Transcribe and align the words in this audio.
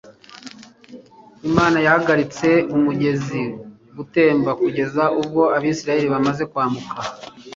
Imana 1.47 1.77
yahagaritse 1.85 2.49
umugezi 2.75 3.43
gutemba 3.97 4.51
kugeza 4.61 5.03
ubwo 5.19 5.41
Abisiraheli 5.57 6.07
bamaze 6.15 6.43
kwambuka 6.51 6.95